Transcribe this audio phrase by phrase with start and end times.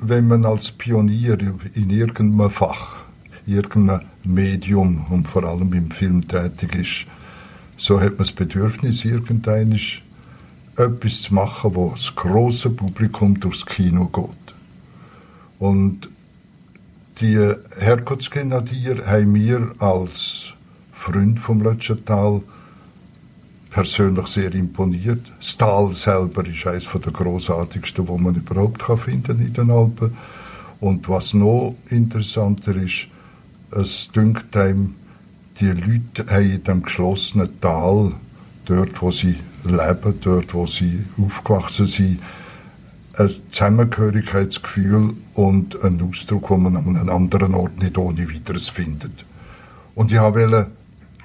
[0.00, 1.38] wenn man als Pionier
[1.74, 3.04] in irgendeinem Fach,
[3.46, 7.06] irgendeinem Medium und vor allem im Film tätig ist,
[7.76, 9.78] so hat man das Bedürfnis, irgendein
[10.76, 14.54] etwas zu machen, wo das große Publikum durchs Kino geht.
[15.58, 16.10] Und
[17.20, 20.54] die Herrgottsgrenadier haben mir als
[20.92, 22.42] Freund vom Lötschental
[23.70, 25.30] persönlich sehr imponiert.
[25.38, 30.16] Das Tal selber ist eines der großartigsten, wo man überhaupt finden in den Alpen.
[30.80, 33.06] Und was noch interessanter ist,
[33.70, 34.96] es dünkt einem,
[35.60, 38.12] die Leute haben in dem geschlossenen Tal,
[38.64, 42.20] dort wo sie leben, dort wo sie aufgewachsen sind,
[43.18, 49.24] ein Zusammengehörigkeitsgefühl und einen Ausdruck, den man an einem anderen Ort nicht ohne weiteres findet.
[49.94, 50.70] Und ich wollte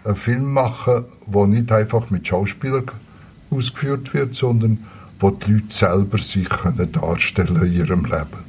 [0.06, 2.92] einen Film machen, der nicht einfach mit Schauspielern
[3.50, 4.86] ausgeführt wird, sondern
[5.20, 8.46] wo die Leute selber sich können darstellen in ihrem Leben.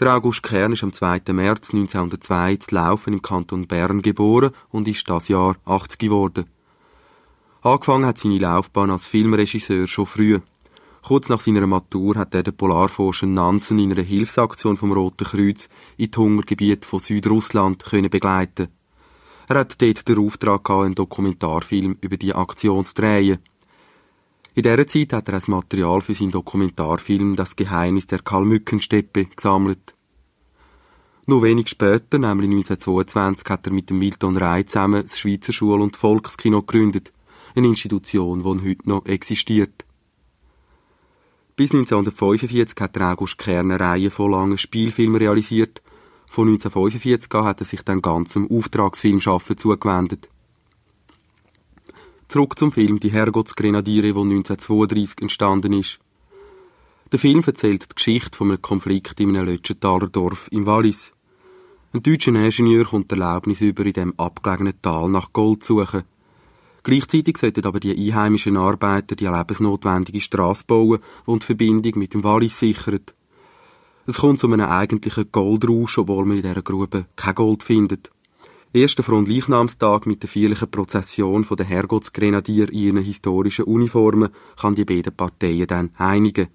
[0.00, 1.20] Der August Kern ist am 2.
[1.32, 6.46] März 1902 zu Laufen im Kanton Bern geboren und ist das Jahr 80 geworden.
[7.62, 10.40] Angefangen hat seine Laufbahn als Filmregisseur schon früh.
[11.02, 15.68] Kurz nach seiner Matur hat er den Polarforscher Nansen in einer Hilfsaktion vom Roten Kreuz
[15.98, 18.68] in die Hungergebiete von Südrussland können begleiten.
[19.50, 23.40] Er hat dort den Auftrag gehabt, einen Dokumentarfilm über die Aktion zu drehen.
[24.54, 29.96] In dieser Zeit hat er als Material für seinen Dokumentarfilm Das Geheimnis der Kalmückensteppe gesammelt.
[31.26, 35.80] Nur wenig später, nämlich 1922, hat er mit dem Milton Rey zusammen das Schweizer Schul-
[35.80, 37.12] und Volkskino gegründet,
[37.56, 39.84] eine Institution, die heute noch existiert.
[41.56, 45.82] Bis 1945 hat der August Kern eine Reihe von langen Spielfilmen realisiert.
[46.32, 50.28] Von 1945 an hat er sich dann ganz dem Auftragsfilmschaffen zugewendet.
[52.28, 55.98] Zurück zum Film Die Herrgottsgrenadiere, der 1932 entstanden ist.
[57.10, 61.12] Der Film erzählt die Geschichte von einem Konflikt in einem Lötschentaler Dorf im Wallis.
[61.92, 66.04] Ein deutscher Ingenieur kommt Erlaubnis über, in dem abgelegenen Tal nach Gold zu suchen.
[66.84, 72.22] Gleichzeitig sollten aber die einheimischen Arbeiter die lebensnotwendige Straße bauen, die die Verbindung mit dem
[72.22, 73.14] Wallis sichert.
[74.10, 78.10] Es kommt zu einem eigentlichen Goldrausch, obwohl man in dieser Grube kein Gold findet.
[78.72, 85.14] Erster Fronleichnamstag mit der feierlichen Prozession der Herrgottsgrenadier in ihren historischen Uniformen kann die beiden
[85.14, 86.48] Parteien dann einigen.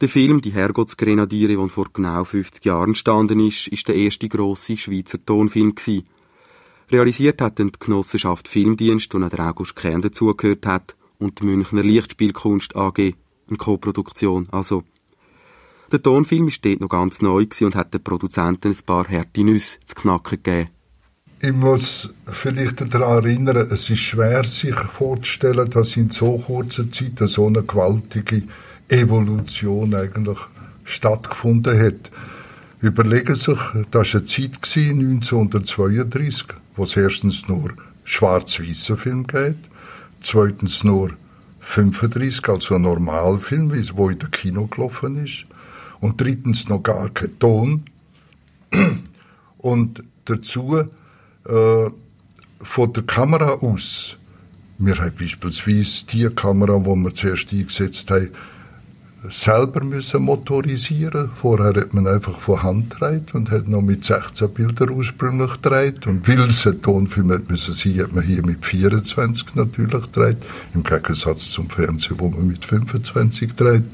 [0.00, 4.78] Der Film Die Herrgottsgrenadiere, der vor genau 50 Jahren entstanden ist, ist der erste grosse
[4.78, 6.06] Schweizer Tonfilm gewesen.
[6.90, 12.74] Realisiert hat die Genossenschaft Filmdienst, wo der August Kern dazugehört hat, und die Münchner Lichtspielkunst
[12.74, 13.12] AG,
[13.48, 14.82] eine Koproduktion, also
[15.92, 19.78] der Tonfilm war dort noch ganz neu und hat den Produzenten ein paar harte Nüsse
[19.84, 20.70] zu knacken gegeben.
[21.40, 27.18] Ich muss vielleicht daran erinnern, es ist schwer, sich vorzustellen, dass in so kurzer Zeit
[27.28, 28.44] so eine gewaltige
[28.88, 30.38] Evolution eigentlich
[30.84, 32.10] stattgefunden hat.
[32.80, 33.58] Überlegen Sie sich,
[33.90, 36.46] das war eine Zeit 1932,
[36.76, 37.72] wo es erstens nur
[38.04, 39.56] schwarz-weiße Film geht,
[40.22, 41.10] zweitens nur
[41.60, 45.46] 35, also ein Normalfilm, es in der Kino gelaufen ist,
[46.00, 47.84] und drittens noch gar kein Ton.
[49.58, 51.90] Und dazu äh,
[52.60, 54.16] von der Kamera aus,
[54.78, 58.30] wir haben beispielsweise die Kamera, die wir zuerst eingesetzt haben,
[59.30, 61.30] selber müssen motorisieren.
[61.34, 66.06] Vorher hat man einfach von Hand gedreht und hat noch mit 16 Bildern ursprünglich gedreht.
[66.06, 70.38] Und weil es ein Tonfilm hat müssen sein, hat man hier mit 24 natürlich gedreht.
[70.74, 73.84] Im Gegensatz zum Fernsehen, wo man mit 25 dreht.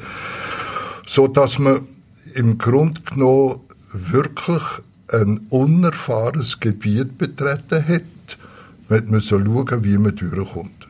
[1.10, 1.88] So dass man
[2.36, 3.58] im Grunde genommen
[3.92, 4.62] wirklich
[5.08, 8.38] ein unerfahrenes Gebiet betreten hat.
[8.88, 10.86] Man musste schauen, wie man durchkommt.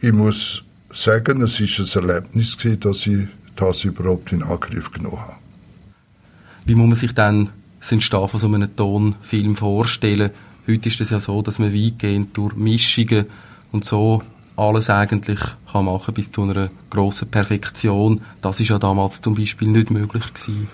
[0.00, 5.36] Ich muss sagen, es war ein Erlebnis, dass ich das überhaupt in Angriff genommen habe.
[6.64, 10.32] Wie muss man sich dann das Entstehen von so einem Tonfilm vorstellen?
[10.66, 13.26] Heute ist es ja so, dass man weitgehend durch Mischungen
[13.70, 14.24] und so
[14.58, 15.38] alles eigentlich
[15.70, 18.20] kann machen bis zu einer grossen Perfektion.
[18.42, 20.68] Das ist ja damals zum Beispiel nicht möglich gewesen.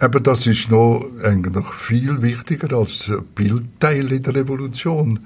[0.00, 5.20] Aber das ist noch eigentlich viel wichtiger als Bildteil in der Revolution.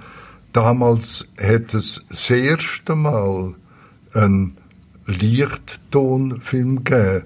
[0.53, 3.55] Damals hat es das erste Mal
[4.15, 4.57] einen
[5.07, 7.25] Lichttonfilm gegeben.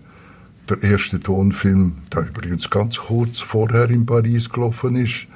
[0.69, 5.27] Der erste Tonfilm, der übrigens ganz kurz vorher in Paris gelaufen ist,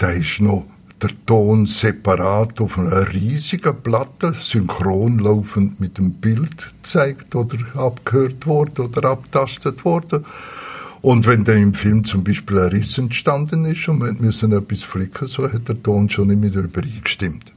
[0.00, 0.64] der ist noch
[1.02, 8.46] der Ton separat auf einer riesigen Platte, synchron laufend mit dem Bild gezeigt oder abgehört
[8.46, 10.24] worden oder abtastet worden.
[11.02, 14.82] Und wenn dann im Film zum Beispiel ein Riss entstanden ist und wir müssen etwas
[14.82, 17.52] flicken, so hat der Ton schon nicht mehr übereingestimmt.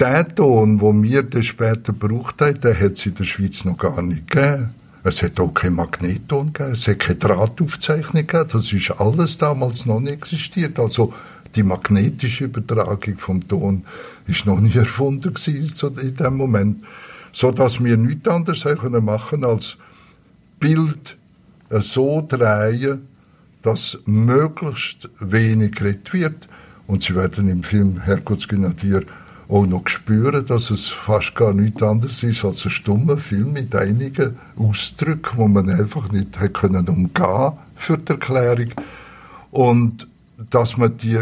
[0.00, 3.78] Der Ton, den wir dann später gebraucht haben, den hat es in der Schweiz noch
[3.78, 4.74] gar nicht gegeben.
[5.04, 9.86] Es hat auch kein Magnetton gegeben, es hat keine Drahtaufzeichnung gegeben, das ist alles damals
[9.86, 10.80] noch nicht existiert.
[10.80, 11.12] Also
[11.54, 13.84] die magnetische Übertragung vom Ton
[14.26, 16.82] ist noch nie erfunden gewesen in dem Moment,
[17.32, 19.76] so dass wir nichts anderes können machen als
[20.60, 21.16] Bild
[21.70, 23.08] so drehen,
[23.62, 26.48] dass möglichst wenig geredet wird.
[26.86, 29.04] Und Sie werden im Film Herrgottsgrenadier
[29.48, 33.74] auch noch spüren, dass es fast gar nichts anderes ist als ein stummer Film mit
[33.74, 38.70] einigen Ausdrücken, wo man einfach nicht hätte können umgehen für die Erklärung.
[39.50, 40.08] Und
[40.50, 41.18] dass man die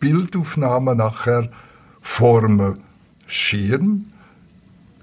[0.00, 1.50] Bildaufnahmen nachher
[2.00, 2.78] vor einem
[3.26, 4.06] Schirm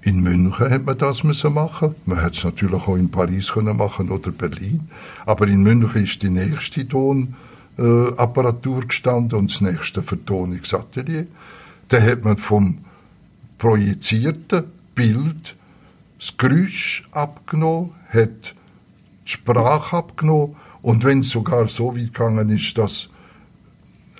[0.04, 1.94] in München hat man das müssen machen.
[2.04, 4.88] Man hätte es natürlich auch in Paris können machen oder Berlin.
[5.24, 11.26] Aber in München ist die nächste Tonapparatur äh, gestanden und das nächste Vertonungsatelier.
[11.88, 12.84] Da hat man vom
[13.56, 15.56] projizierten Bild
[16.18, 18.54] das Geräusch abgenommen, hat
[19.26, 23.08] die Sprache abgenommen und wenn es sogar so weit gegangen ist, dass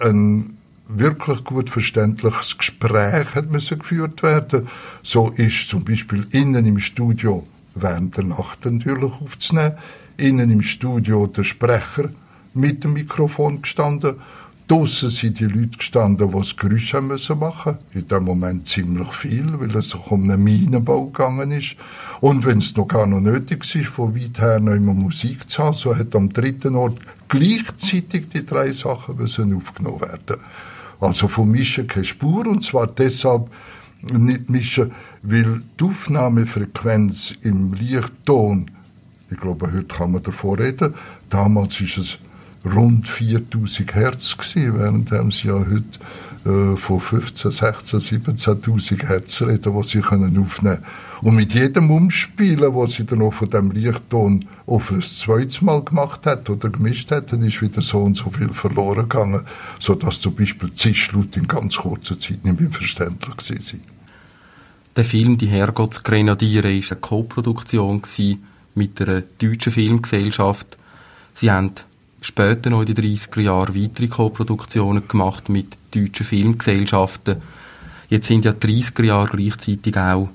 [0.00, 0.56] ein
[0.88, 4.68] wirklich gut verständliches Gespräch hat müssen geführt werden.
[5.02, 9.74] So ist zum Beispiel innen im Studio während der Nacht natürlich aufzunehmen,
[10.16, 12.10] innen im Studio der Sprecher
[12.52, 14.16] mit dem Mikrofon gestanden,
[14.66, 19.12] Draussen sind die Leute gestanden, die das Geräusch haben müssen machen In dem Moment ziemlich
[19.12, 21.76] viel, weil es um einen Minenbau gegangen ist.
[22.22, 25.62] Und wenn es noch gar noch nötig ist, von weit her noch immer Musik zu
[25.62, 26.98] haben, so hat am dritten Ort
[27.28, 30.40] gleichzeitig die drei Sachen müssen aufgenommen werden.
[31.00, 33.50] Also vom Mischen keine Spur, und zwar deshalb
[34.02, 34.92] nicht mischen,
[35.22, 38.70] weil die Aufnahmefrequenz im Lichtton,
[39.30, 40.94] ich glaube, heute kann man davon reden,
[41.30, 42.18] damals ist es
[42.64, 45.84] rund 4000 Hertz gewesen, während sie ja heute
[46.44, 50.78] äh, von 15, 16, 17.000 Hertz reden, die sie aufnehmen können.
[51.22, 55.82] Und mit jedem Umspielen, was sie dann auch von dem Lichtton auf ein zweites Mal
[55.82, 59.44] gemacht hat oder gemischt hat, dann ist wieder so und so viel verloren gegangen,
[59.80, 63.80] sodass zum Beispiel Zischlaut in ganz kurzer Zeit nicht mehr verständlich war.
[64.96, 68.02] Der Film «Die Herrgottsgrenadiere» war eine Co-Produktion
[68.74, 70.76] mit einer deutschen Filmgesellschaft.
[71.34, 71.72] Sie haben
[72.26, 77.36] später noch in den 30er Jahren weitere Co-Produktionen gemacht mit deutschen Filmgesellschaften.
[78.08, 80.28] Jetzt sind ja die 30er Jahre gleichzeitig auch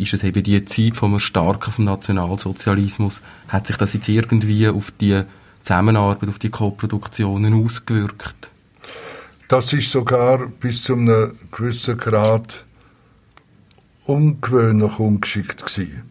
[0.00, 3.20] ist es eben die Zeit vom Erstarken vom Nationalsozialismus.
[3.48, 5.22] Hat sich das jetzt irgendwie auf die
[5.62, 8.48] Zusammenarbeit, auf die Co-Produktionen ausgewirkt?
[9.48, 12.64] Das ist sogar bis zu einem gewissen Grad
[14.06, 16.04] ungewöhnlich ungeschickt gewesen.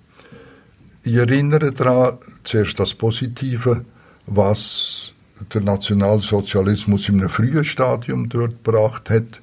[1.03, 3.85] Ich erinnere daran, zuerst das Positive,
[4.29, 5.13] was
[5.53, 9.41] der Nationalsozialismus in einem frühen Stadium dort gebracht hat.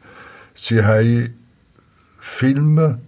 [0.54, 1.34] Sie haben
[2.20, 2.98] Filme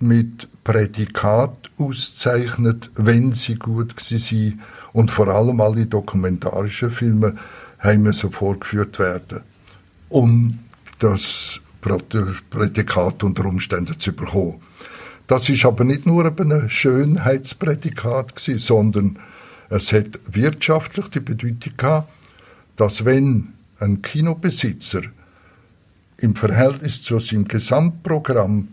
[0.00, 4.60] mit Prädikat auszeichnet, wenn sie gut waren.
[4.92, 7.34] Und vor allem alle dokumentarischen Filme
[7.78, 9.40] haben müssen vorgeführt werden,
[10.08, 10.58] um
[10.98, 14.60] das Prädikat unter Umständen zu bekommen.
[15.26, 19.18] Das ist aber nicht nur ein Schönheitsprädikat sondern
[19.72, 22.12] es hat wirtschaftlich die Bedeutung gehabt,
[22.76, 25.02] dass wenn ein Kinobesitzer
[26.18, 28.68] im Verhältnis zu seinem Gesamtprogramm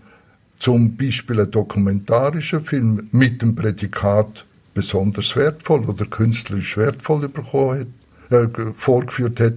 [0.60, 7.88] zum Beispiel einen dokumentarischen Film mit dem Prädikat besonders wertvoll oder künstlerisch wertvoll hat,
[8.32, 9.54] äh, vorgeführt hat,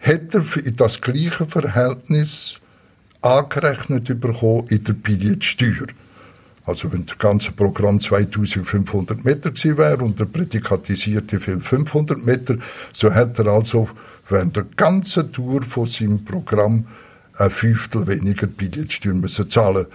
[0.00, 2.60] hat er das gleiche Verhältnis
[3.20, 5.86] angerechnet bekommen in der Billetsteuer.
[6.66, 12.56] Also wenn das ganze Programm 2500 Meter gewesen wäre und der prädikatisierte Film 500 Meter,
[12.92, 13.88] so hätte er also
[14.28, 16.86] während der ganzen Tour von seinem Programm
[17.36, 19.86] ein Fünftel weniger Billetsteuer müssen zahlen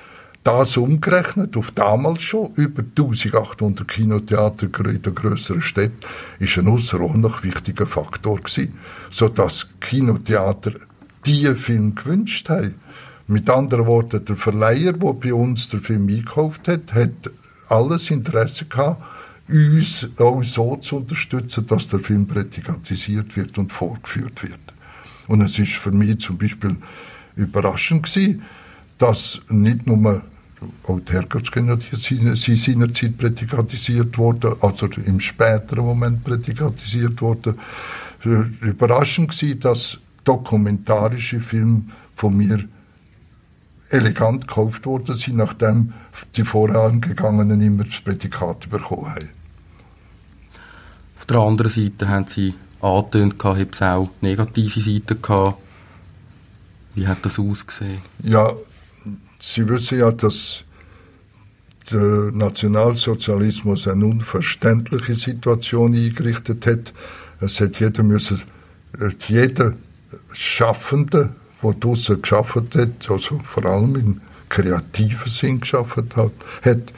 [0.44, 6.00] das umgerechnet auf damals schon über 1800 Kinotheater in den grösseren Städten
[6.40, 8.80] ist ein außerordentlich wichtiger Faktor gewesen,
[9.12, 10.72] sodass Kinotheater
[11.26, 12.76] die Film gewünscht haben.
[13.32, 17.12] Mit anderen Worten, der Verleiher, der bei uns den Film eingekauft hat, hat
[17.70, 19.04] alles Interesse gehabt,
[19.48, 24.60] uns auch so zu unterstützen, dass der Film prädikatisiert wird und vorgeführt wird.
[25.28, 26.76] Und es ist für mich zum Beispiel
[27.36, 28.42] überraschend gewesen,
[28.98, 30.24] dass nicht nur
[30.88, 31.78] auch die Herkunftskinder
[32.36, 37.60] sie seinerzeit prädikatisiert wurden, also im späteren Moment prädikatisiert wurden.
[38.24, 41.84] Überraschend war, dass dokumentarische Filme
[42.16, 42.68] von mir
[43.90, 45.94] elegant gekauft worden sind, nachdem
[46.36, 49.30] die Vorangegangenen immer das Prädikat bekommen haben.
[51.18, 55.58] Auf der anderen Seite haben Sie angetönt, hat es auch negative Seiten gehabt.
[56.96, 58.02] Wie hat das ausgesehen?
[58.24, 58.52] Ja,
[59.40, 60.64] Sie wissen ja, dass
[61.92, 66.94] der Nationalsozialismus eine unverständliche Situation eingerichtet hat.
[67.42, 68.42] Es hat jeder müssen,
[69.00, 69.74] äh, jeder
[70.34, 76.16] Schaffende, der draussen geschafft hat, also vor allem im kreativen Sinn geschafft hat,
[76.64, 76.94] hat,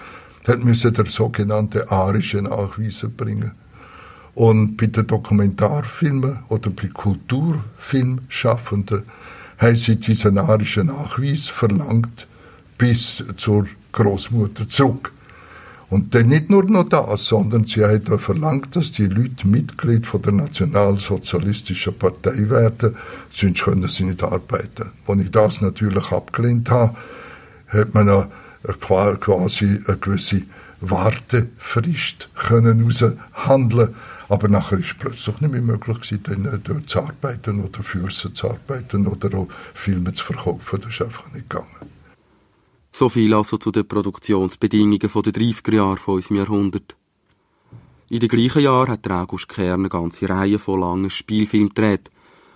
[0.48, 3.52] hat müssen der sogenannte arische Nachweis bringen.
[4.34, 9.04] Und bei den Dokumentarfilmen oder bei Kulturfilmschaffenden
[9.58, 12.28] haben sie diesen arischen Nachweis verlangt
[12.78, 15.12] bis zur Großmutter zurück.
[15.92, 20.22] Und dann nicht nur noch das, sondern sie haben verlangt, dass die Leute Mitglied von
[20.22, 22.96] der Nationalsozialistischen Partei werden,
[23.30, 24.92] sonst können sie nicht arbeiten.
[25.06, 26.96] Als ich das natürlich abgelehnt habe,
[27.68, 28.28] hat man
[29.20, 30.44] quasi eine gewisse
[30.80, 33.94] Wartefrist können aushandeln
[34.30, 38.50] aber nachher ist es plötzlich nicht mehr möglich dann dort zu arbeiten oder für zu
[38.50, 40.80] arbeiten oder auch Filme zu verkaufen.
[40.80, 41.68] Das ist einfach nicht gegangen.
[42.92, 46.96] So viel also zu den Produktionsbedingungen der 30er Jahre von unserem Jahrhundert.
[48.10, 52.12] In den gleichen Jahren hat August Kern eine ganze Reihe von langen Spielfilmen gedreht.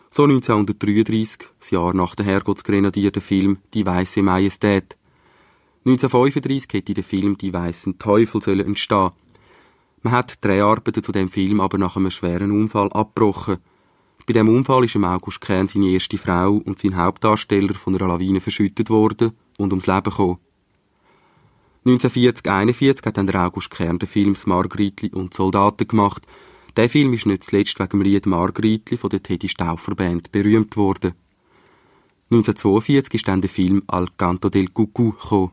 [0.09, 4.97] So 1933, das Jahr nach der Herrgottsgrenadier, der Film Die Weiße Majestät.
[5.85, 9.11] 1935 hätte der Film Die Weißen Teufel sollen entstehen.
[10.01, 13.57] Man hat die Dreharbeiten zu dem Film aber nach einem schweren Unfall abgebrochen.
[14.27, 18.41] Bei dem Unfall ist August Kern seine erste Frau und sein Hauptdarsteller von einer Lawine
[18.41, 20.39] verschüttet worden und ums Leben gekommen.
[21.85, 26.23] 1940-41 hat dann der August Kern den Film Margritli und Soldaten gemacht.
[26.75, 30.75] Der Film ist nicht zuletzt wegen dem Lied Margritli von der Teddy Stauffer Band berühmt
[30.75, 31.13] worden.
[32.31, 35.51] 1942 ist dann der Film Al Canto del Cucù gekommen.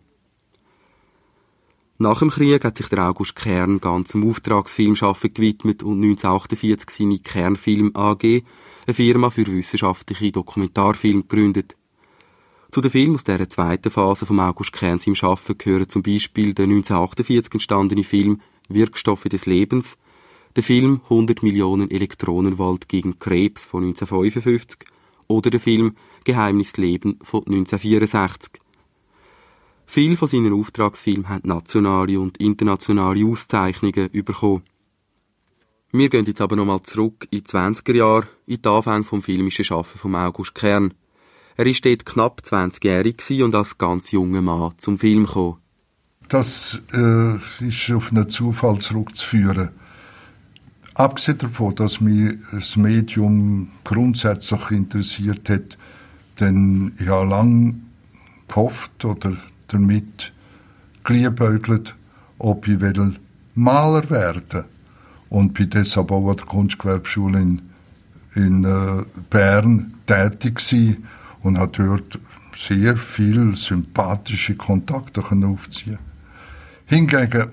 [2.03, 7.21] Nach dem Krieg hat sich der August Kern ganz zum Auftragsfilmschaffen gewidmet und 1948 seine
[7.21, 8.43] Kernfilm AG,
[8.89, 11.77] eine Firma für wissenschaftliche Dokumentarfilme, gegründet.
[12.73, 16.55] Zu den Filmen aus dieser zweiten Phase vom August Kerns im Schaffen gehören zum Beispiel
[16.55, 19.97] der 1948 entstandene Film Wirkstoffe des Lebens,
[20.57, 24.87] der Film 100 Millionen Elektronenvolt gegen Krebs von 1955
[25.29, 25.95] oder der Film
[26.25, 28.62] Geheimnis Leben von 1964.
[29.95, 34.63] Viele von seinen Auftragsfilmen haben nationale und internationale Auszeichnungen bekommen.
[35.93, 39.67] Wir gehen jetzt aber nochmal zurück in die 20er Jahre, in die Anfänge vom filmischen
[39.67, 40.95] Schaffen von August Kern.
[41.59, 45.59] Er war dort knapp 20-jährig und als ganz junger Mann zum Film gekommen.
[46.31, 49.73] Das äh, ist auf einen Zufall zurückzuführen.
[50.95, 55.77] Abgesehen davon, dass mich das Medium grundsätzlich interessiert hat,
[56.41, 57.75] denn ich habe lange
[58.49, 59.37] gehofft oder
[59.73, 60.33] damit
[61.05, 61.95] geliebäugelt,
[62.39, 63.17] ob ich will
[63.55, 64.65] Maler werden
[65.29, 67.63] und bin deshalb auch an der Kunstgewerbeschule in,
[68.35, 71.09] in äh, Bern tätig gewesen
[71.43, 72.19] und hat dort
[72.57, 75.99] sehr viel sympathische Kontakte aufziehen.
[76.87, 77.49] Hingegen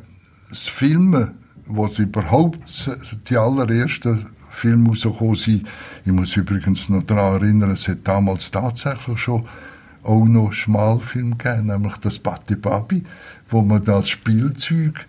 [0.50, 1.32] das Filmen,
[1.66, 2.90] was überhaupt
[3.30, 5.68] die allerersten Filme rausgekommen sind,
[6.06, 9.46] ich muss übrigens noch daran erinnern, es hat damals tatsächlich schon
[10.10, 13.04] auch noch Schmalfilm gegeben, nämlich das Batti Babi,
[13.50, 15.06] wo man das Spielzeug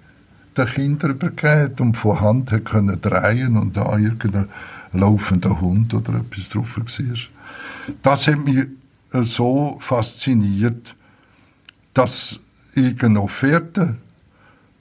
[0.56, 4.48] den Kindern übergeben und von Hand hat können drehen und da irgendein
[4.92, 6.84] laufender Hund oder etwas drauf war.
[8.02, 8.66] Das hat mich
[9.12, 10.94] so fasziniert,
[11.94, 12.38] dass
[12.74, 13.96] ich eine Offerte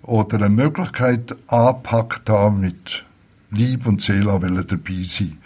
[0.03, 3.05] oder eine Möglichkeit angepackt habe, mit
[3.51, 5.37] Lieb und Seele dabei sein.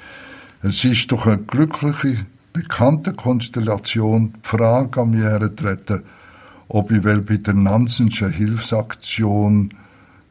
[0.62, 6.04] Es ist doch eine glückliche, bekannte Konstellation die Frage an mich hergetreten,
[6.70, 9.74] ob ich will bei der Nansenschen Hilfsaktion,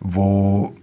[0.00, 0.74] wo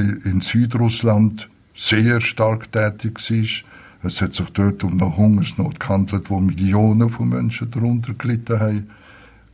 [0.00, 3.64] in Südrussland sehr stark tätig ist,
[4.04, 8.90] es hat sich dort um eine Hungersnot gehandelt, wo Millionen von Menschen darunter gelitten haben.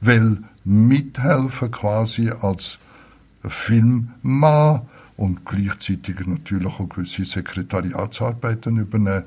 [0.00, 2.78] Weil mithelfen quasi als
[3.47, 4.83] Filmmann
[5.16, 9.23] und gleichzeitig natürlich auch gewisse Sekretariatsarbeiten übernehmen.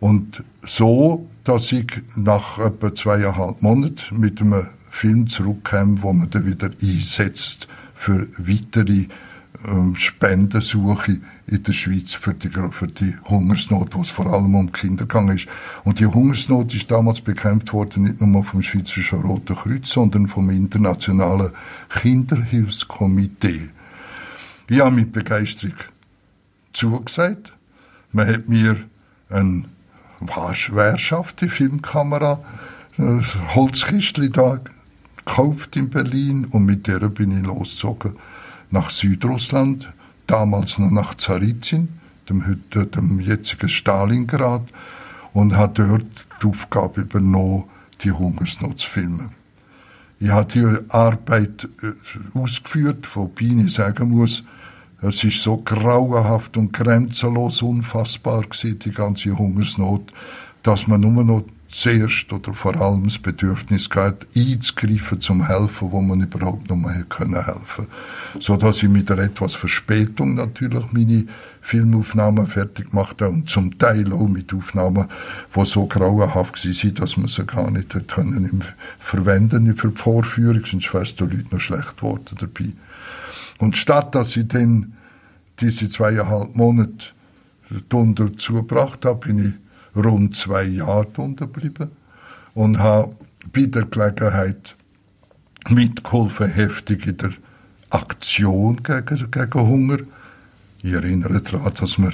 [0.00, 1.86] Und so, dass ich
[2.16, 9.06] nach etwa zweieinhalb Monaten mit einem Film zurückkam, wo man dann wieder einsetzt für weitere
[9.66, 14.70] ähm, Spendensuche in der Schweiz für die, für die Hungersnot, wo es vor allem um
[14.70, 15.48] Kinder ist.
[15.84, 20.50] Und die Hungersnot ist damals bekämpft worden, nicht nur vom Schweizerischen Roten Kreuz, sondern vom
[20.50, 21.52] Internationalen
[21.88, 23.70] Kinderhilfskomitee.
[24.68, 25.74] Ich habe mit Begeisterung
[26.72, 27.52] zugesagt.
[28.12, 28.76] Man hat mir
[30.20, 32.40] eine schwerschafte Filmkamera,
[32.98, 34.60] ein Holzkistchen da
[35.16, 38.14] gekauft in Berlin und mit der bin ich losgezogen
[38.70, 39.88] nach Südrussland,
[40.26, 41.88] damals noch nach Zarizin,
[42.28, 44.62] dem, dem jetzigen Stalingrad,
[45.32, 46.04] und hat dort
[46.42, 47.64] die Aufgabe übernommen,
[48.02, 49.30] die Hungersnot zu filmen.
[50.20, 54.42] Ich habe die Arbeit äh, ausgeführt, wobei ich sagen muss,
[55.00, 60.12] es ist so grauenhaft und grenzenlos unfassbar gewesen, die ganze Hungersnot,
[60.62, 66.00] dass man nur noch zuerst oder vor allem das Bedürfnis gehabt, einzugreifen zum Helfen, wo
[66.00, 67.86] man überhaupt noch mal können helfen.
[68.40, 71.26] So dass ich mit einer etwas Verspätung natürlich meine
[71.60, 75.08] Filmaufnahmen fertig gemacht habe und zum Teil auch mit Aufnahmen,
[75.54, 78.64] die so grauenhaft waren, dass man sie gar nicht können
[78.98, 82.72] verwenden für die Vorführung, sonst wäre es den Leuten noch schlecht geworden dabei.
[83.58, 84.94] Und statt dass ich dann
[85.60, 87.06] diese zweieinhalb Monate
[87.88, 89.54] drunter zugebracht habe, bin ich
[89.96, 91.90] rund zwei Jahre unterblieben
[92.54, 93.16] und habe
[93.52, 94.76] bei der Gelegenheit
[95.68, 97.32] mitgeholfen, heftig in der
[97.90, 99.98] Aktion gegen, gegen Hunger.
[100.82, 102.12] Ich erinnere daran, dass wir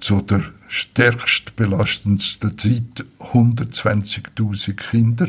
[0.00, 5.28] zu der stärkst belastendsten Zeit 120.000 Kinder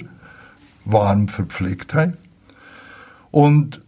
[0.85, 2.17] warm verpflegt haben.
[3.31, 3.84] Und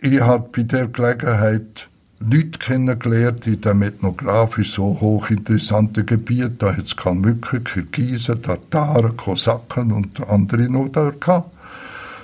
[0.00, 1.88] ich habe bei der Gelegenheit
[2.20, 6.60] Leute kennengelernt in dem ethnografisch so hochinteressanten Gebiet.
[6.60, 11.52] Da hat es Kalmücken, Kirgisen, Tataren, Kosaken und andere noch gehabt.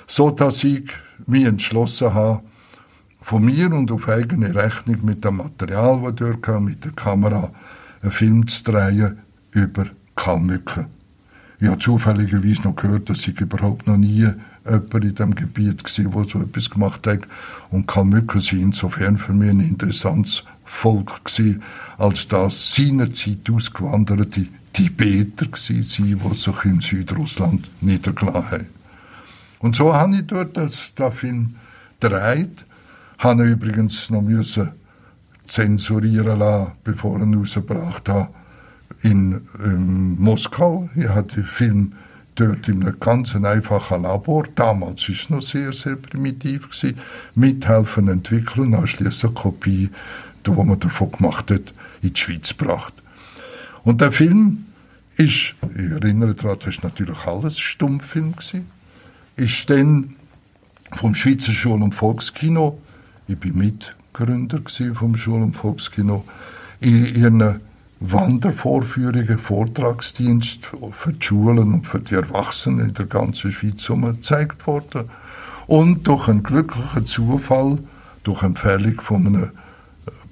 [0.07, 0.89] So dass ich
[1.25, 2.41] mich entschlossen habe,
[3.21, 7.51] von mir und auf eigene Rechnung mit dem Material, das dort kam, mit der Kamera,
[8.01, 9.17] einen Film zu drehen
[9.51, 10.87] über Kalmücken.
[11.59, 14.27] Ich habe zufälligerweise noch gehört, dass ich überhaupt noch nie
[14.65, 17.19] jemand in diesem Gebiet war, der so etwas gemacht hat.
[17.69, 21.63] Und Kalmücken sind insofern für mich ein interessantes Volk gewesen,
[21.97, 28.67] als das seinerzeit ausgewanderte Tibeter gewesen sind, die sich in Südrussland niedergelassen haben.
[29.59, 31.55] Und so habe ich dort das, den Film
[31.99, 32.65] gedreht,
[33.19, 34.71] habe ihn übrigens noch müssen
[35.47, 38.29] zensurieren lassen, bevor ich ihn rausgebracht habe,
[39.01, 40.89] in, in Moskau.
[40.95, 41.93] Ich hatte den Film
[42.35, 46.99] dort in einem ganz einfachen Labor, damals war es noch sehr, sehr primitiv, gewesen,
[47.33, 49.89] mithelfen entwickeln und anschließend eine Kopie,
[50.45, 52.93] die man davon gemacht hat, in die Schweiz gebracht.
[53.83, 54.65] Und der Film
[55.15, 58.67] ist, ich erinnere daran, das war natürlich alles Stummfilm, gewesen,
[59.37, 60.15] ist dann
[60.91, 62.79] vom Schweizer Schul- und Volkskino,
[63.27, 64.61] ich bin Mitgründer
[64.93, 66.25] vom Schul- und Volkskino,
[66.79, 67.59] in ihren
[68.11, 75.09] Wandervorführungen, Vortragsdienst für die Schulen und für die Erwachsenen in der ganzen Schweiz gezeigt worden.
[75.67, 77.79] Und durch einen glücklichen Zufall,
[78.23, 79.51] durch Empfehlung von einem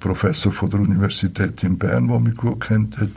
[0.00, 3.10] Professor von der Universität in Bern, der mich gut kennt hat,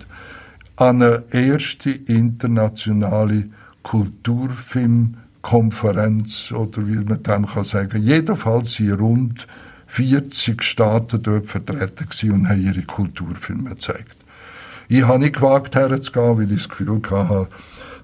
[0.78, 3.50] eine erste internationale
[3.84, 8.02] Kulturfilmkonferenz oder wie man dem kann sagen.
[8.02, 9.48] Jedenfalls sind rund
[9.88, 14.17] 40 Staaten dort vertreten und haben ihre Kulturfilme gezeigt.
[14.90, 17.50] Ich habe nicht gewagt, herzugehen, weil ich das Gefühl hatte,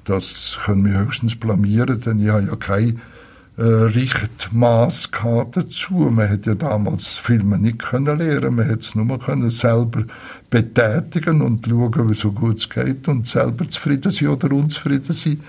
[0.04, 3.02] das können wir höchstens blamieren, denn ich habe ja kein
[3.58, 5.12] äh, Richtmaß
[5.52, 5.94] dazu.
[5.94, 10.04] Man hätte ja damals Filme nicht können lernen, man hätte es nur können selber
[10.50, 15.40] betätigen und schauen, wie so gut es geht und selber zufrieden sein oder unzufrieden sein.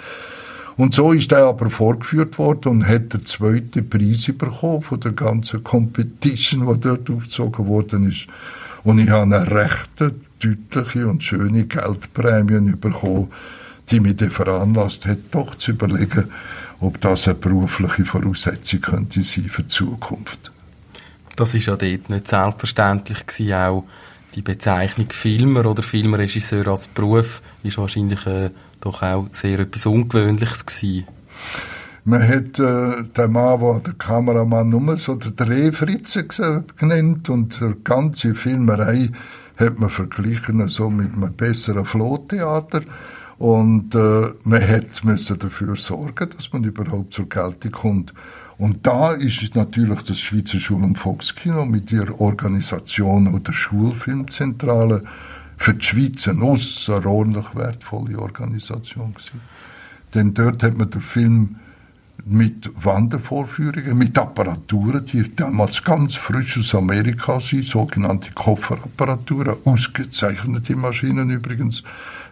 [0.76, 5.12] Und so ist er aber vorgeführt worden und hat der zweite Preis bekommen von der
[5.12, 8.28] ganzen Competition, die dort aufgezogen worden ist.
[8.84, 13.30] Und ich habe eine rechte deutliche und schöne Geldprämien bekommen,
[13.90, 16.30] die mich dann veranlasst hat, doch zu überlegen,
[16.80, 20.52] ob das eine berufliche Voraussetzung könnte sein für die Zukunft.
[21.36, 23.84] Das ist ja dort nicht selbstverständlich gewesen, auch
[24.34, 30.66] die Bezeichnung Filmer oder Filmregisseur als Beruf ist wahrscheinlich äh, doch auch sehr etwas Ungewöhnliches
[30.66, 31.06] gewesen.
[32.04, 36.26] Man hat äh, den Mann, der der Kameramann nur so der Drehfritze
[36.76, 39.10] genannt und die ganze Filmerei
[39.56, 42.82] hat man verglichen so mit einem besseren Flohtheater.
[43.38, 48.14] Und äh, man hat müssen dafür sorgen, dass man überhaupt zur Geltung kommt.
[48.58, 55.02] Und da ist natürlich das Schweizer Schul- und Volkskino mit ihrer Organisation oder Schulfilmzentrale
[55.56, 59.40] für die Schweiz eine außerordentlich wertvolle Organisation gewesen.
[60.14, 61.56] Denn dort hat man den Film
[62.26, 71.30] mit Wandervorführungen, mit Apparaturen, die damals ganz frisch aus Amerika sind, sogenannte Kofferapparaturen, ausgezeichnete Maschinen
[71.30, 71.82] übrigens,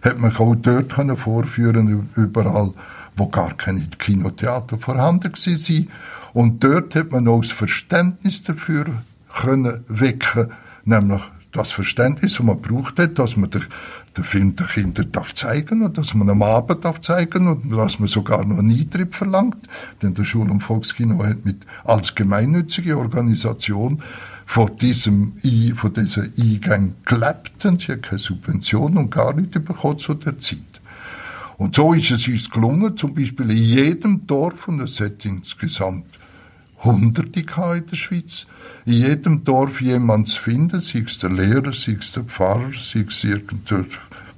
[0.02, 2.72] hat man auch dort können vorführen, überall,
[3.16, 5.88] wo gar keine Kinotheater vorhanden waren.
[6.32, 8.86] Und dort hat man auch das Verständnis dafür
[9.28, 10.48] können wecken,
[10.84, 11.22] nämlich
[11.52, 13.62] das Verständnis, das man braucht hat, dass man der
[14.16, 17.98] den Film den Kindern darf zeigen und dass man am Abend darf zeigen und dass
[17.98, 19.68] man sogar noch einen Eintritt verlangt.
[20.02, 24.02] Denn der Schul- und Volkskino hat mit, als gemeinnützige Organisation
[24.44, 25.34] von diesem
[25.76, 30.38] von dieser Eingang gelebt und sie hat keine Subvention und gar nicht bekommen zu der
[30.38, 30.58] Zeit.
[31.56, 36.06] Und so ist es uns gelungen, zum Beispiel in jedem Dorf, und es hat insgesamt
[36.84, 38.46] Hunderte in der Schweiz,
[38.84, 43.04] in jedem Dorf jemand zu finden, sei es der Lehrer, sei es der Pfarrer, sei
[43.08, 43.86] es irgendein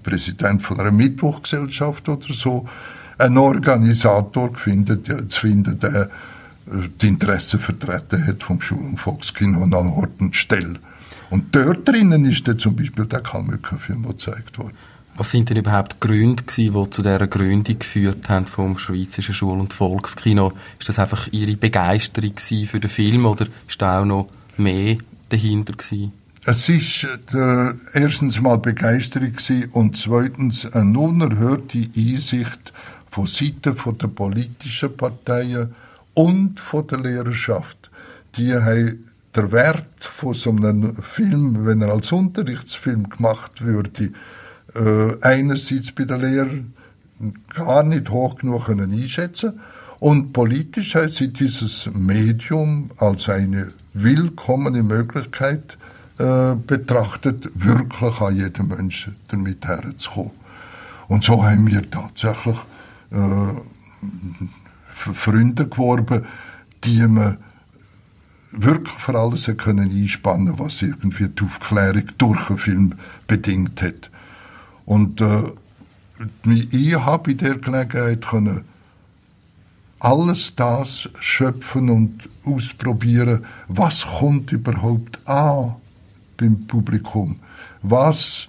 [0.02, 2.68] Präsident von einer Mittwochgesellschaft oder so,
[3.18, 6.10] einen Organisator findet, zu finden, der
[6.66, 10.78] äh, die Interessen vertreten hat vom Schul- und Volkskino an Ort und Stelle.
[11.30, 14.76] Und dort drinnen ist dann zum Beispiel der Kalmückenfilm gezeigt worden.
[15.16, 19.34] Was sind denn überhaupt die Gründe gewesen, die zu dieser Gründung geführt haben vom Schweizerischen
[19.34, 20.52] Schul- und Volkskino?
[20.80, 24.98] Ist das einfach Ihre Begeisterung für den Film oder ist da auch noch mehr
[25.28, 26.12] dahinter gewesen?
[26.46, 29.34] Es ist äh, erstens mal Begeisterung
[29.72, 32.72] und zweitens eine unerhörte Einsicht
[33.08, 35.74] von Seiten der politischen Parteien
[36.14, 37.90] und von der Lehrerschaft.
[38.36, 44.12] Die haben der Wert von so einem Film, wenn er als Unterrichtsfilm gemacht würde,
[44.74, 46.74] äh, einerseits bei den Lehrern
[47.54, 49.60] gar nicht hoch genug können einschätzen
[50.00, 55.78] und politisch haben sie dieses Medium als eine willkommene Möglichkeit
[56.18, 60.32] äh, betrachtet, wirklich an jeden Menschen damit herzukommen.
[61.08, 62.56] Und so haben wir tatsächlich
[63.10, 63.54] äh,
[64.88, 66.24] Freunde geworben,
[66.84, 67.38] die man
[68.52, 72.94] wirklich für alles können einspannen was irgendwie die Aufklärung durch einen Film
[73.26, 74.10] bedingt hat.
[74.86, 75.52] Und äh,
[76.54, 78.64] ich habe in der Gelegenheit können
[79.98, 85.76] alles das schöpfen und ausprobieren, was kommt überhaupt an
[86.36, 87.40] beim Publikum.
[87.82, 88.48] Was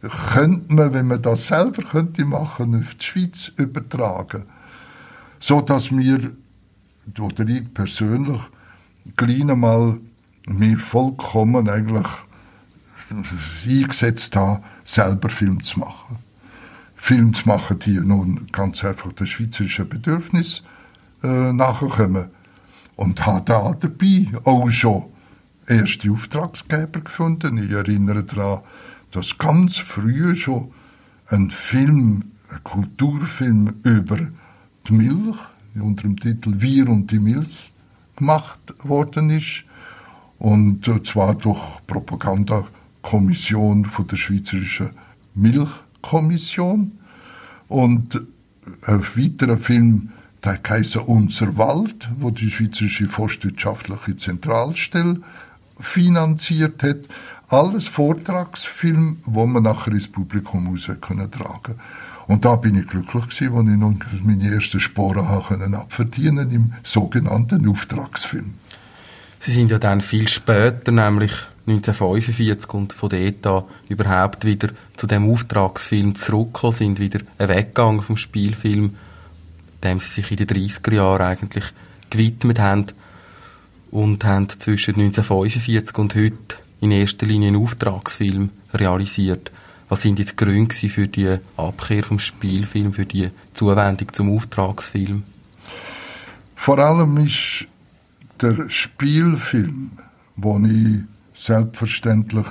[0.00, 4.44] könnte man, wenn man das selber könnte machen, auf die Schweiz übertragen,
[5.38, 6.32] so dass wir
[7.18, 8.40] oder ich persönlich
[9.16, 9.98] gleich einmal
[10.48, 12.06] mich vollkommen eigentlich
[13.10, 16.18] eingesetzt habe, selber Film zu machen.
[16.96, 20.62] Film zu machen, die nun ganz einfach das schweizerische Bedürfnis
[21.22, 22.30] äh, nachkommen.
[22.96, 25.04] Und habe da dabei auch schon
[25.68, 27.58] erste Auftragsgeber gefunden.
[27.58, 28.62] Ich erinnere daran,
[29.10, 30.72] dass ganz früh schon
[31.28, 34.18] ein Film, ein Kulturfilm über
[34.88, 35.36] die Milch
[35.74, 37.72] unter dem Titel Wir und die Milch
[38.16, 39.64] gemacht worden ist.
[40.38, 41.62] Und äh, zwar durch
[43.06, 44.90] Propagandakommission von der Schweizerischen
[45.34, 46.92] Milchkommission.
[47.68, 48.20] Und
[48.82, 50.10] ein weiterer Film,
[50.44, 55.20] der heißt Unser Wald, wo die Schweizerische Forstwirtschaftliche Zentralstelle
[55.78, 56.98] finanziert hat.
[57.48, 61.76] Alles Vortragsfilm, wo man nachher ins Publikum raus können tragen
[62.26, 67.68] und da bin ich glücklich gewesen, als ich nun meine ersten Sporen abverdienen im sogenannten
[67.68, 68.54] Auftragsfilm.
[69.38, 71.30] Sie sind ja dann viel später, nämlich
[71.66, 78.16] 1945 und von dort an überhaupt wieder zu dem Auftragsfilm zurückgekommen, sind wieder weggegangen vom
[78.16, 78.96] Spielfilm,
[79.82, 81.64] dem sie sich in den 30er Jahren eigentlich
[82.10, 82.86] gewidmet haben
[83.90, 89.50] und haben zwischen 1945 und heute in erster Linie einen Auftragsfilm realisiert.
[89.88, 95.22] Was sind jetzt die Gründe für die Abkehr vom Spielfilm, für die Zuwendung zum Auftragsfilm?
[96.54, 97.66] Vor allem ist
[98.40, 99.92] der Spielfilm,
[100.36, 101.02] wo ich
[101.36, 102.46] selbstverständlich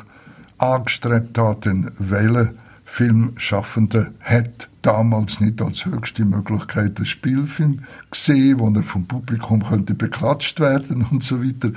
[0.58, 7.80] angestrebt habe, den Welle Filmschaffende hat damals nicht als höchste Möglichkeit den Spielfilm
[8.12, 11.72] gesehen, wo er vom Publikum könnte beklatscht werden und so weiter.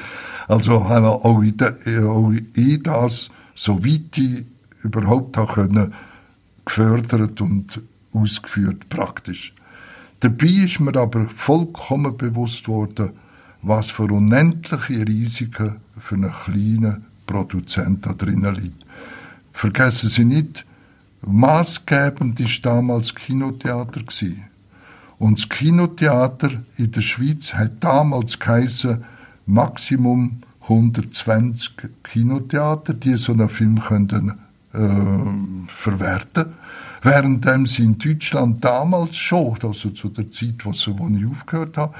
[0.47, 4.45] Also habe auch ich das, so weit ich
[4.85, 5.95] überhaupt auch können,
[6.65, 7.81] gefördert und
[8.13, 9.53] ausgeführt praktisch.
[10.21, 13.11] Dabei ist mir aber vollkommen bewusst worden,
[13.63, 18.85] was für unendliche Risiken für einen kleinen Produzent da drinnen liegt.
[19.53, 20.65] Vergessen Sie nicht,
[21.23, 24.45] maßgebend ist damals Kinotheater gewesen.
[25.19, 29.05] Und das Kinotheater in der Schweiz hat damals geheißen,
[29.47, 31.73] Maximum 120
[32.05, 34.39] Kinotheater, die so einen Film könnten
[34.75, 36.55] äh, verwerten.
[37.03, 41.95] Währenddem sie in Deutschland damals schon, also zu der Zeit, wo ich aufgehört habe,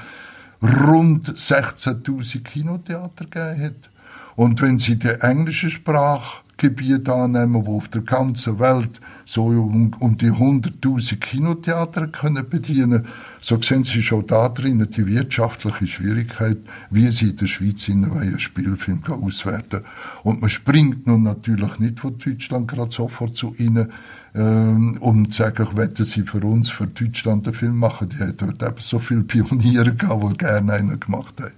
[0.61, 3.89] rund 16.000 Kinotheater gegeben hat.
[4.35, 10.17] Und wenn sie die englische Sprachgebiete annehmen, wo auf der ganzen Welt so um, um
[10.17, 13.05] die 100.000 Kinotheater können bedienen,
[13.41, 16.57] so sehen Sie schon da drinnen die wirtschaftliche Schwierigkeit,
[16.89, 19.83] wie Sie in der Schweiz in einen Spielfilm auswerten
[20.23, 23.91] Und man springt nun natürlich nicht von Deutschland gerade sofort zu Ihnen,
[24.35, 28.09] ähm, um zu sagen, wetten Sie für uns, für Deutschland einen Film machen.
[28.09, 31.53] Die haben dort eben so viele Pioniere gehabt, die gerne einen gemacht haben.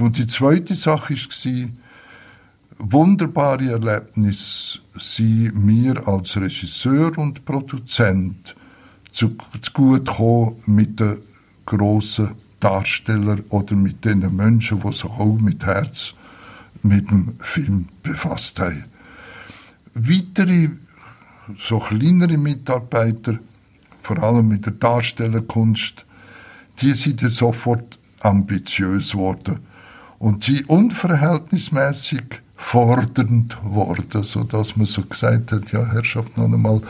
[0.00, 1.68] Und die zweite Sache war,
[2.78, 8.54] wunderbare Erlebnis, sie mir als Regisseur und Produzent
[9.10, 11.18] zu, zu gut kommen mit den
[11.64, 16.14] grossen Darstellern oder mit den Menschen, die sich auch mit Herz
[16.82, 18.84] mit dem Film befasst haben.
[19.94, 20.70] Weitere,
[21.56, 23.38] so kleinere Mitarbeiter,
[24.02, 26.04] vor allem mit der Darstellerkunst,
[26.80, 29.60] die sind sofort ambitiös geworden
[30.18, 32.24] und sie unverhältnismäßig
[32.56, 36.80] fordernd worden, so dass man so gesagt hat, ja Herrschaft noch einmal,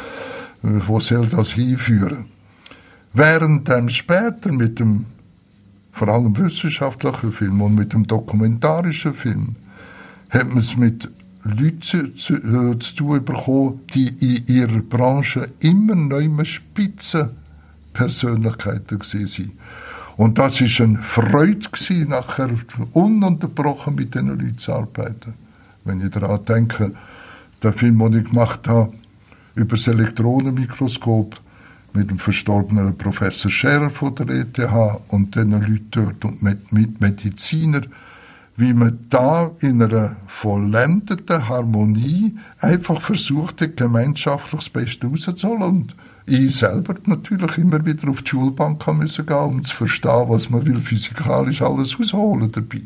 [0.62, 2.26] wo soll das hinführen?
[3.12, 5.06] Während dann später mit dem
[5.92, 9.56] vor allem wissenschaftlichen Film und mit dem dokumentarischen Film
[10.28, 11.10] hat man es mit
[11.46, 19.52] Leuten zu, zu, äh, zu tun bekommen, die in ihrer Branche immer neue Spitzenpersönlichkeiten waren.
[20.16, 22.50] Und das war eine Freude, gewesen, nachher
[22.92, 25.34] ununterbrochen mit diesen Leuten zu arbeiten.
[25.84, 26.92] Wenn ich daran denke,
[27.62, 28.92] der Film, den ich gemacht habe,
[29.54, 31.40] über das Elektronenmikroskop
[31.92, 34.58] mit dem verstorbenen Professor Scherer von der ETH
[35.08, 37.86] und den Leuten dort und mit, mit Medizinern,
[38.56, 45.62] wie man da in einer vollendeten Harmonie einfach versuchte, gemeinschaftlich das Beste rauszuholen.
[45.62, 50.48] Und ich selber natürlich immer wieder auf die Schulbank müssen gehen, um zu verstehen, was
[50.48, 52.82] man will physikalisch alles rausholen dabei.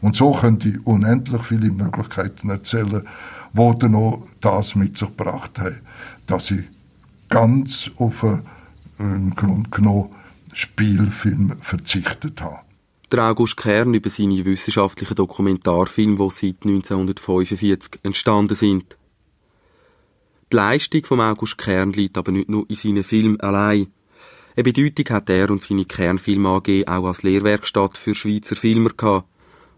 [0.00, 3.02] Und so könnte ich unendlich viele Möglichkeiten erzählen,
[3.52, 5.78] wo dann noch das mit sich gebracht haben,
[6.26, 6.64] dass ich
[7.28, 8.42] ganz auf einen,
[9.00, 10.10] im Grunde genommen
[10.52, 12.67] Spielfilm verzichtet habe
[13.10, 18.96] der August Kern über seine wissenschaftlichen Dokumentarfilme, die seit 1945 entstanden sind.
[20.52, 23.86] Die Leistung von August Kern liegt aber nicht nur in seinen Filmen allein.
[24.56, 29.28] Eine Bedeutung hat er und seine Kernfilm AG auch als Lehrwerkstatt für Schweizer Filmer gehabt.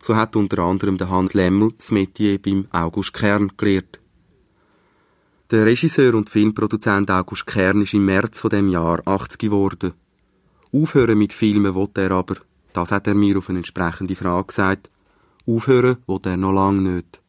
[0.03, 4.01] So hat unter anderem der Hans Lemmel das Metier beim August Kern gelehrt.
[5.51, 9.93] Der Regisseur und Filmproduzent August Kern ist im März von dem Jahr 80 geworden.
[10.73, 12.37] Aufhören mit Filmen wollte er aber
[12.73, 14.91] das hat er mir auf eine entsprechende Frage gesagt.
[15.47, 17.20] Aufhören will er noch lange nicht.